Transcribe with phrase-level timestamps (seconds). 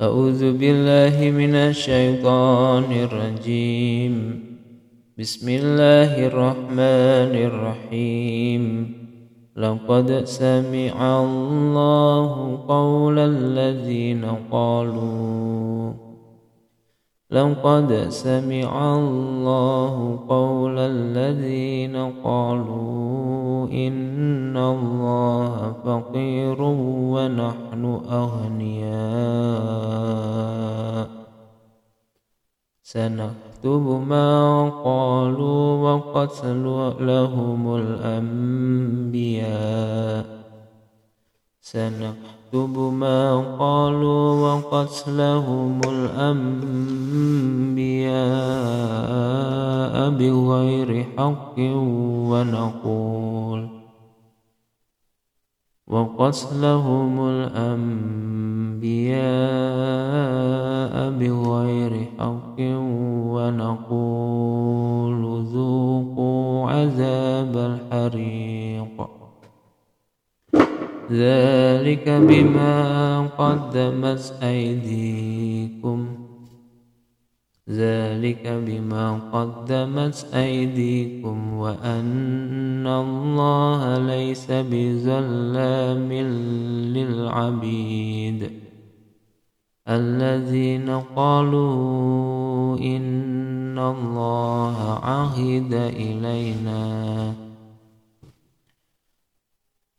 [0.00, 4.14] أعوذ بالله من الشيطان الرجيم.
[5.18, 8.94] بسم الله الرحمن الرحيم.
[9.56, 15.92] لقد سمع الله قول الذين قالوا.
[17.30, 24.07] لقد سمع الله قول الذين قالوا إن
[24.58, 28.88] الله فقير ونحن أغنياء.
[32.82, 39.38] سنكتب ما قالوا وقتل لهم الأنبياء.
[41.60, 46.90] سنكتب ما قالوا وقتلهم الأنبياء
[50.10, 51.58] بغير حق
[52.30, 53.77] ونقول.
[55.88, 58.78] وقتلهم الأنبياء
[61.10, 62.58] بغير حق
[63.34, 69.08] ونقول ذوقوا عذاب الحريق.
[71.12, 75.37] ذلك بما قدمت أيديكم
[77.70, 86.12] ذلك بما قدمت أيديكم وأن الله ليس بظلام
[86.92, 88.50] للعبيد
[89.88, 97.34] الذين قالوا إن الله عهد إلينا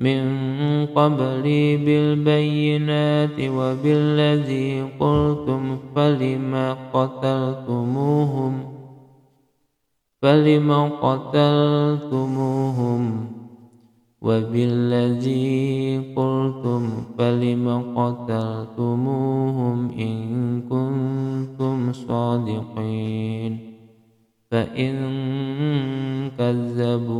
[0.00, 0.20] من
[0.86, 8.64] قبلي بالبينات وبالذي قلتم فلما قتلتموهم؟
[10.22, 13.26] فلما قتلتموهم؟
[14.22, 23.58] وبالذي قلتم فلم قتلتموهم؟ إن كنتم صادقين.
[24.50, 24.96] فإن
[26.38, 27.19] كذبوك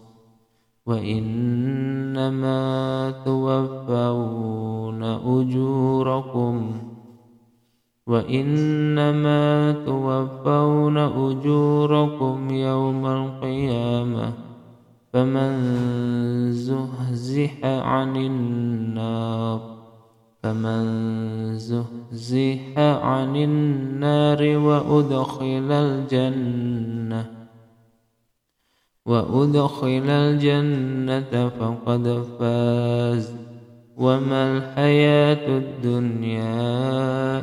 [0.85, 2.61] وإنما
[3.25, 6.71] توفون أجوركم
[8.07, 14.33] وإنما توفون أجوركم يوم القيامة
[15.13, 15.51] فمن
[16.51, 19.61] زهزح عن النار
[20.43, 20.83] فمن
[21.57, 27.40] زهزح عن النار وأدخل الجنة
[29.05, 33.33] وأدخل الجنة فقد فاز.
[33.97, 36.61] وما الحياة الدنيا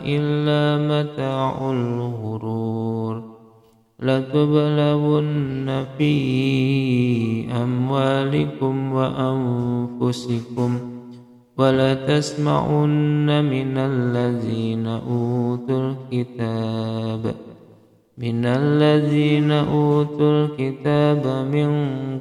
[0.04, 3.22] إلا متاع الغرور.
[4.00, 6.12] لتبلون في
[7.62, 10.78] أموالكم وأنفسكم
[11.58, 17.47] ولتسمعن من الذين أوتوا الكتاب.
[18.18, 21.70] من الذين أوتوا الكتاب من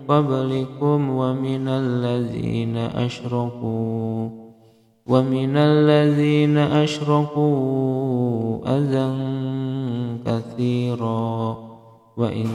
[0.07, 4.29] قبلكم ومن الذين أشركوا
[5.07, 7.57] ومن الذين أشركوا
[8.77, 9.09] أذى
[10.25, 11.67] كثيرا.
[12.17, 12.49] وإن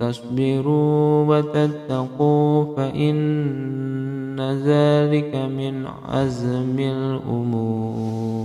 [0.00, 8.43] تصبروا وتتقوا فإن ذلك من عزم الأمور.